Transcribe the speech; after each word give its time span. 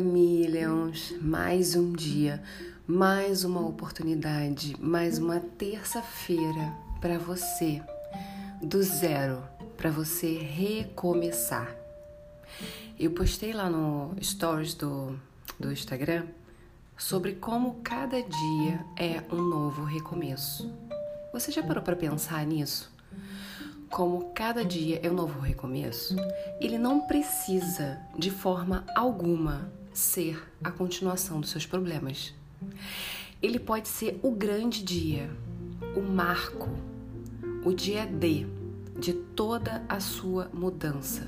Millions! 0.00 1.14
Mais 1.20 1.74
um 1.74 1.92
dia, 1.92 2.42
mais 2.86 3.44
uma 3.44 3.66
oportunidade, 3.66 4.76
mais 4.78 5.18
uma 5.18 5.40
terça-feira 5.40 6.72
para 7.00 7.18
você, 7.18 7.82
do 8.62 8.82
zero, 8.82 9.42
para 9.76 9.90
você 9.90 10.38
recomeçar. 10.38 11.74
Eu 12.98 13.10
postei 13.12 13.52
lá 13.52 13.70
no 13.70 14.14
Stories 14.22 14.74
do, 14.74 15.18
do 15.58 15.72
Instagram 15.72 16.26
sobre 16.96 17.34
como 17.34 17.80
cada 17.82 18.22
dia 18.22 18.84
é 18.96 19.22
um 19.32 19.42
novo 19.42 19.84
recomeço. 19.84 20.72
Você 21.32 21.50
já 21.50 21.62
parou 21.62 21.82
para 21.82 21.96
pensar 21.96 22.44
nisso? 22.46 22.94
como 23.90 24.32
cada 24.34 24.64
dia 24.64 25.00
é 25.02 25.10
um 25.10 25.14
novo 25.14 25.40
recomeço, 25.40 26.16
ele 26.60 26.78
não 26.78 27.00
precisa, 27.00 27.98
de 28.18 28.30
forma 28.30 28.84
alguma, 28.94 29.70
ser 29.98 30.42
a 30.62 30.70
continuação 30.70 31.40
dos 31.40 31.50
seus 31.50 31.66
problemas. 31.66 32.34
Ele 33.42 33.58
pode 33.58 33.88
ser 33.88 34.18
o 34.22 34.30
grande 34.30 34.82
dia, 34.82 35.30
o 35.94 36.00
marco, 36.00 36.68
o 37.64 37.72
dia 37.72 38.06
D 38.06 38.46
de 38.98 39.12
toda 39.12 39.84
a 39.88 40.00
sua 40.00 40.50
mudança, 40.52 41.26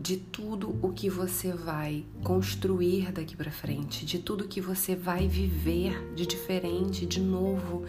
de 0.00 0.16
tudo 0.16 0.78
o 0.82 0.92
que 0.92 1.08
você 1.08 1.52
vai 1.52 2.04
construir 2.22 3.12
daqui 3.12 3.36
para 3.36 3.50
frente, 3.50 4.04
de 4.04 4.18
tudo 4.18 4.48
que 4.48 4.60
você 4.60 4.94
vai 4.94 5.28
viver 5.28 6.14
de 6.14 6.26
diferente, 6.26 7.06
de 7.06 7.20
novo 7.20 7.84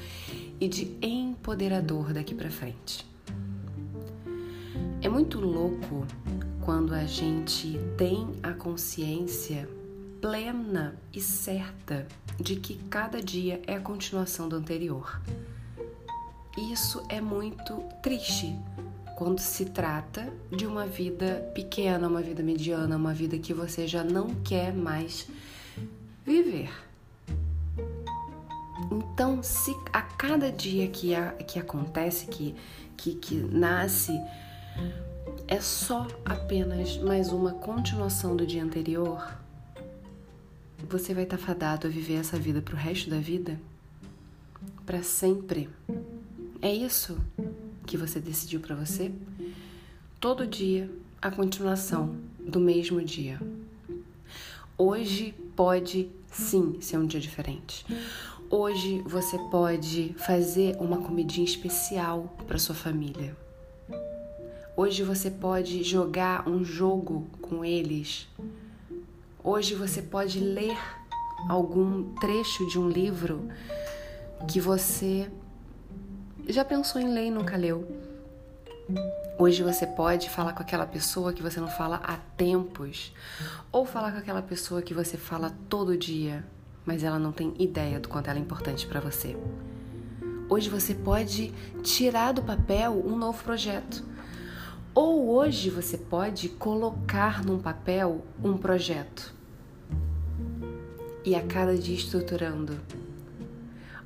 e 0.59 0.67
de 0.67 0.95
empoderador 1.01 2.13
daqui 2.13 2.33
para 2.35 2.49
frente. 2.49 3.05
É 5.01 5.09
muito 5.09 5.39
louco 5.39 6.05
quando 6.61 6.93
a 6.93 7.05
gente 7.05 7.79
tem 7.97 8.27
a 8.41 8.53
consciência 8.53 9.67
plena 10.23 10.95
e 11.11 11.19
certa 11.19 12.07
de 12.39 12.55
que 12.55 12.75
cada 12.89 13.21
dia 13.21 13.61
é 13.67 13.75
a 13.75 13.81
continuação 13.81 14.47
do 14.47 14.55
anterior. 14.55 15.21
Isso 16.57 17.03
é 17.09 17.19
muito 17.19 17.83
triste 18.01 18.57
quando 19.17 19.39
se 19.39 19.65
trata 19.65 20.31
de 20.49 20.65
uma 20.65 20.87
vida 20.87 21.51
pequena, 21.53 22.07
uma 22.07 22.21
vida 22.21 22.41
mediana, 22.41 22.95
uma 22.95 23.13
vida 23.13 23.37
que 23.37 23.53
você 23.53 23.85
já 23.85 24.01
não 24.01 24.33
quer 24.35 24.71
mais 24.71 25.27
viver. 26.25 26.71
Então, 28.89 29.43
se 29.43 29.75
a 29.91 30.01
cada 30.01 30.49
dia 30.49 30.87
que, 30.87 31.13
a, 31.13 31.33
que 31.33 31.59
acontece, 31.59 32.27
que, 32.27 32.55
que, 32.95 33.15
que 33.15 33.35
nasce 33.35 34.17
é 35.49 35.59
só 35.59 36.07
apenas 36.23 36.97
mais 36.97 37.33
uma 37.33 37.51
continuação 37.51 38.37
do 38.37 38.47
dia 38.47 38.63
anterior, 38.63 39.42
você 40.89 41.13
vai 41.13 41.23
estar 41.23 41.37
fadado 41.37 41.87
a 41.87 41.89
viver 41.89 42.15
essa 42.15 42.37
vida 42.37 42.61
para 42.61 42.75
o 42.75 42.77
resto 42.77 43.09
da 43.09 43.17
vida? 43.17 43.59
Para 44.85 45.01
sempre? 45.01 45.69
É 46.61 46.73
isso 46.73 47.17
que 47.85 47.97
você 47.97 48.19
decidiu 48.19 48.59
para 48.59 48.75
você? 48.75 49.11
Todo 50.19 50.47
dia 50.47 50.89
a 51.21 51.31
continuação 51.31 52.15
do 52.39 52.59
mesmo 52.59 53.01
dia. 53.01 53.39
Hoje 54.77 55.33
pode 55.55 56.09
sim 56.31 56.77
ser 56.81 56.97
um 56.97 57.05
dia 57.05 57.19
diferente. 57.19 57.85
Hoje 58.49 59.01
você 59.05 59.37
pode 59.49 60.13
fazer 60.17 60.75
uma 60.79 60.97
comidinha 60.97 61.45
especial 61.45 62.35
para 62.47 62.59
sua 62.59 62.75
família. 62.75 63.35
Hoje 64.75 65.03
você 65.03 65.29
pode 65.29 65.83
jogar 65.83 66.47
um 66.47 66.63
jogo 66.63 67.27
com 67.41 67.63
eles. 67.63 68.27
Hoje 69.45 69.75
você 69.75 70.01
pode 70.01 70.39
ler 70.39 70.77
algum 71.49 72.15
trecho 72.15 72.65
de 72.65 72.79
um 72.79 72.87
livro 72.87 73.49
que 74.47 74.61
você 74.61 75.29
já 76.47 76.63
pensou 76.63 77.01
em 77.01 77.13
ler 77.13 77.25
e 77.25 77.31
nunca 77.31 77.57
leu. 77.57 77.85
Hoje 79.37 79.61
você 79.61 79.85
pode 79.85 80.29
falar 80.29 80.53
com 80.53 80.61
aquela 80.61 80.85
pessoa 80.85 81.33
que 81.33 81.43
você 81.43 81.59
não 81.59 81.67
fala 81.67 81.97
há 82.05 82.15
tempos, 82.37 83.13
ou 83.69 83.85
falar 83.85 84.13
com 84.13 84.19
aquela 84.19 84.41
pessoa 84.41 84.81
que 84.81 84.93
você 84.93 85.17
fala 85.17 85.53
todo 85.67 85.97
dia, 85.97 86.45
mas 86.85 87.03
ela 87.03 87.19
não 87.19 87.33
tem 87.33 87.53
ideia 87.59 87.99
do 87.99 88.07
quanto 88.07 88.29
ela 88.29 88.39
é 88.39 88.41
importante 88.41 88.87
para 88.87 89.01
você. 89.01 89.35
Hoje 90.47 90.69
você 90.69 90.95
pode 90.95 91.53
tirar 91.81 92.31
do 92.31 92.43
papel 92.43 92.93
um 93.05 93.17
novo 93.17 93.43
projeto. 93.43 94.05
Ou 94.95 95.31
hoje 95.31 95.71
você 95.71 95.97
pode 95.97 96.47
colocar 96.49 97.43
num 97.43 97.57
papel 97.57 98.23
um 98.43 98.55
projeto 98.55 99.33
e 101.25 101.35
a 101.35 101.41
cada 101.41 101.77
dia 101.77 101.95
estruturando. 101.95 102.79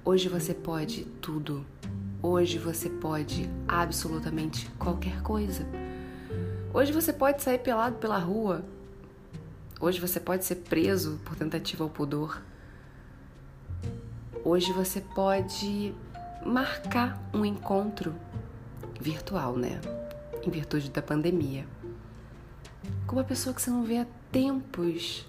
Hoje 0.03 0.29
você 0.29 0.53
pode 0.53 1.05
tudo. 1.21 1.65
Hoje 2.21 2.57
você 2.57 2.89
pode 2.89 3.49
absolutamente 3.67 4.69
qualquer 4.79 5.21
coisa. 5.21 5.65
Hoje 6.73 6.91
você 6.91 7.11
pode 7.11 7.41
sair 7.41 7.59
pelado 7.59 7.95
pela 7.97 8.17
rua. 8.17 8.63
Hoje 9.79 9.99
você 9.99 10.19
pode 10.19 10.45
ser 10.45 10.55
preso 10.55 11.19
por 11.25 11.35
tentativa 11.35 11.83
ao 11.83 11.89
pudor. 11.89 12.41
Hoje 14.43 14.71
você 14.71 15.01
pode 15.01 15.93
marcar 16.45 17.21
um 17.33 17.43
encontro 17.43 18.15
virtual, 18.99 19.57
né? 19.57 19.79
em 20.47 20.51
virtude 20.51 20.89
da 20.89 21.01
pandemia. 21.01 21.67
Com 23.05 23.17
uma 23.17 23.23
pessoa 23.23 23.53
que 23.53 23.61
você 23.61 23.69
não 23.69 23.83
vê 23.83 23.97
há 23.97 24.07
tempos. 24.31 25.25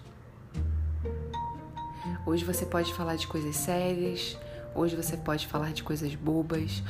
Hoje 2.29 2.45
você 2.45 2.67
pode 2.67 2.93
falar 2.93 3.17
de 3.17 3.27
coisas 3.27 3.57
sérias, 3.57 4.37
hoje 4.75 4.95
você 4.95 5.17
pode 5.17 5.47
falar 5.47 5.73
de 5.73 5.83
coisas 5.83 6.15
bobas, 6.15 6.83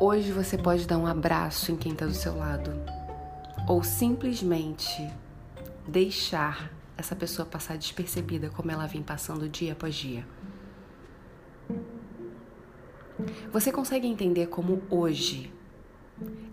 hoje 0.00 0.32
você 0.32 0.58
pode 0.58 0.88
dar 0.88 0.98
um 0.98 1.06
abraço 1.06 1.70
em 1.70 1.76
quem 1.76 1.92
está 1.92 2.04
do 2.04 2.12
seu 2.12 2.36
lado, 2.36 2.72
ou 3.68 3.84
simplesmente 3.84 5.08
deixar 5.86 6.72
essa 6.98 7.14
pessoa 7.14 7.46
passar 7.46 7.78
despercebida 7.78 8.50
como 8.50 8.72
ela 8.72 8.88
vem 8.88 9.04
passando 9.04 9.48
dia 9.48 9.74
após 9.74 9.94
dia. 9.94 10.26
Você 13.52 13.70
consegue 13.70 14.08
entender 14.08 14.48
como 14.48 14.82
hoje 14.90 15.52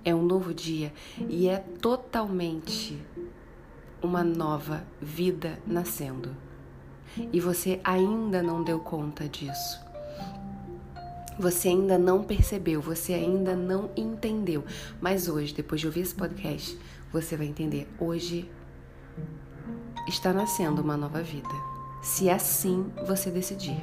é 0.05 0.13
um 0.13 0.21
novo 0.21 0.53
dia 0.53 0.93
e 1.27 1.49
é 1.49 1.57
totalmente 1.57 3.03
uma 4.03 4.23
nova 4.23 4.85
vida 5.01 5.57
nascendo. 5.65 6.48
E 7.17 7.39
você 7.39 7.79
ainda 7.83 8.41
não 8.41 8.63
deu 8.63 8.79
conta 8.79 9.27
disso. 9.27 9.79
Você 11.39 11.69
ainda 11.69 11.97
não 11.97 12.23
percebeu, 12.23 12.81
você 12.81 13.13
ainda 13.13 13.55
não 13.55 13.89
entendeu. 13.95 14.65
Mas 14.99 15.29
hoje, 15.29 15.53
depois 15.53 15.79
de 15.79 15.87
ouvir 15.87 16.01
esse 16.01 16.13
podcast, 16.13 16.77
você 17.13 17.37
vai 17.37 17.47
entender. 17.47 17.87
Hoje 17.97 18.49
está 20.07 20.33
nascendo 20.33 20.81
uma 20.81 20.97
nova 20.97 21.23
vida. 21.23 21.47
Se 22.01 22.29
assim 22.29 22.91
você 23.07 23.31
decidir. 23.31 23.81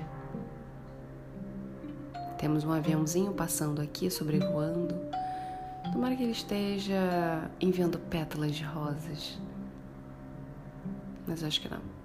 Temos 2.37 2.65
um 2.65 2.73
aviãozinho 2.73 3.33
passando 3.33 3.81
aqui, 3.81 4.11
sobrevoando. 4.11 4.95
Tomara 5.93 6.15
que 6.15 6.23
ele 6.25 6.33
esteja 6.33 7.51
enviando 7.59 7.99
pétalas 7.99 8.55
de 8.55 8.65
rosas. 8.65 9.39
Mas 11.27 11.43
acho 11.43 11.61
que 11.63 11.71
não. 11.71 11.96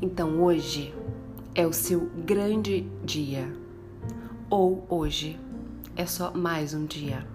Então 0.00 0.42
hoje 0.42 0.94
é 1.54 1.66
o 1.66 1.72
seu 1.72 2.10
grande 2.24 2.88
dia. 3.04 3.50
Ou 4.50 4.86
hoje 4.88 5.38
é 5.96 6.06
só 6.06 6.32
mais 6.32 6.74
um 6.74 6.84
dia. 6.84 7.26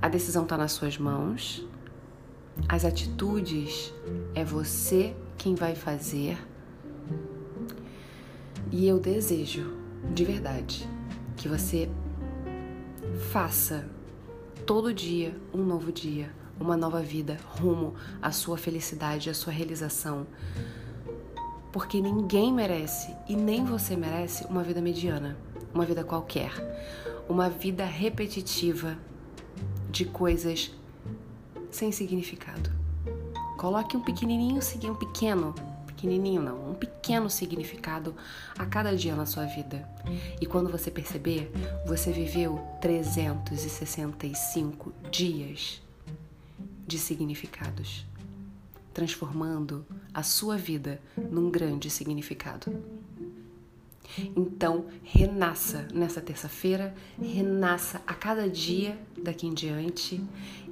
A 0.00 0.08
decisão 0.08 0.44
está 0.44 0.56
nas 0.56 0.72
suas 0.72 0.98
mãos. 0.98 1.66
As 2.68 2.84
atitudes 2.84 3.92
é 4.34 4.44
você 4.44 5.14
quem 5.36 5.54
vai 5.54 5.74
fazer. 5.74 6.38
E 8.70 8.86
eu 8.86 8.98
desejo, 8.98 9.72
de 10.12 10.24
verdade, 10.24 10.88
que 11.36 11.48
você 11.48 11.88
Faça 13.18 13.84
todo 14.64 14.94
dia 14.94 15.36
um 15.52 15.62
novo 15.62 15.92
dia, 15.92 16.30
uma 16.58 16.76
nova 16.76 17.02
vida 17.02 17.36
rumo 17.44 17.94
à 18.22 18.30
sua 18.30 18.56
felicidade, 18.56 19.28
à 19.28 19.34
sua 19.34 19.52
realização. 19.52 20.26
Porque 21.72 22.00
ninguém 22.00 22.52
merece 22.52 23.14
e 23.28 23.36
nem 23.36 23.64
você 23.64 23.96
merece 23.96 24.44
uma 24.46 24.62
vida 24.62 24.80
mediana, 24.80 25.36
uma 25.74 25.84
vida 25.84 26.02
qualquer, 26.02 26.52
uma 27.28 27.50
vida 27.50 27.84
repetitiva 27.84 28.96
de 29.90 30.04
coisas 30.04 30.70
sem 31.70 31.92
significado. 31.92 32.70
Coloque 33.56 33.96
um 33.96 34.02
pequenininho, 34.02 34.60
um 34.84 34.94
pequeno 34.94 35.54
pequenininho 35.98 36.40
não, 36.40 36.70
um 36.70 36.74
pequeno 36.74 37.28
significado 37.28 38.14
a 38.56 38.64
cada 38.64 38.96
dia 38.96 39.16
na 39.16 39.26
sua 39.26 39.46
vida. 39.46 39.84
E 40.40 40.46
quando 40.46 40.70
você 40.70 40.92
perceber, 40.92 41.50
você 41.84 42.12
viveu 42.12 42.60
365 42.80 44.92
dias 45.10 45.82
de 46.86 46.98
significados. 46.98 48.06
Transformando 48.98 49.86
a 50.12 50.24
sua 50.24 50.56
vida 50.56 51.00
num 51.16 51.52
grande 51.52 51.88
significado. 51.88 52.82
Então, 54.34 54.86
renasça 55.04 55.86
nessa 55.94 56.20
terça-feira, 56.20 56.92
renasça 57.16 58.02
a 58.04 58.12
cada 58.12 58.50
dia 58.50 58.98
daqui 59.22 59.46
em 59.46 59.54
diante. 59.54 60.20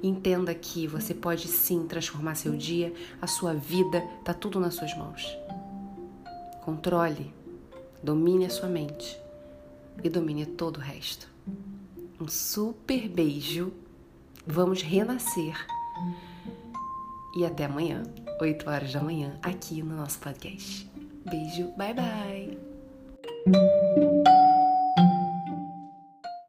Entenda 0.03 0.53
que 0.53 0.85
você 0.85 1.13
pode 1.13 1.47
sim 1.47 1.87
transformar 1.87 2.35
seu 2.35 2.57
dia, 2.57 2.93
a 3.21 3.27
sua 3.27 3.53
vida, 3.53 4.01
tá 4.25 4.33
tudo 4.33 4.59
nas 4.59 4.73
suas 4.73 4.93
mãos. 4.97 5.25
Controle, 6.65 7.33
domine 8.03 8.45
a 8.45 8.49
sua 8.49 8.67
mente 8.67 9.17
e 10.03 10.09
domine 10.09 10.45
todo 10.45 10.77
o 10.77 10.81
resto. 10.81 11.29
Um 12.19 12.27
super 12.27 13.07
beijo. 13.07 13.71
Vamos 14.45 14.81
renascer. 14.81 15.55
E 17.37 17.45
até 17.45 17.65
amanhã, 17.65 18.01
8 18.41 18.67
horas 18.67 18.91
da 18.91 18.99
manhã, 18.99 19.37
aqui 19.43 19.83
no 19.83 19.95
nosso 19.95 20.17
podcast. 20.17 20.89
Beijo, 21.29 21.71
bye 21.77 21.93
bye. 21.93 22.57